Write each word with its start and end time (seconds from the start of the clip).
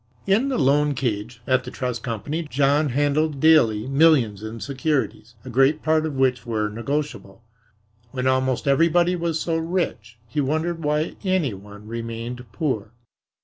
In 0.25 0.49
the 0.49 0.57
"loan 0.57 0.95
cage" 0.95 1.43
at 1.45 1.63
the 1.63 1.69
trust 1.69 2.01
company 2.01 2.41
John 2.49 2.89
handled 2.89 3.39
daily 3.39 3.85
millions 3.85 4.41
in 4.41 4.59
securities, 4.59 5.35
a 5.45 5.49
great 5.51 5.83
part 5.83 6.07
of 6.07 6.15
which 6.15 6.43
were 6.43 6.69
negotiable. 6.69 7.43
When 8.09 8.25
almost 8.25 8.67
everybody 8.67 9.15
was 9.15 9.39
so 9.39 9.57
rich 9.57 10.17
he 10.27 10.41
wondered 10.41 10.83
why 10.83 11.17
any 11.23 11.53
one 11.53 11.85
remained 11.85 12.43
poor. 12.51 12.93